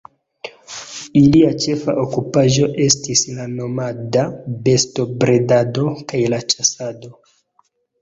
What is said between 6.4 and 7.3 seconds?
ĉasado.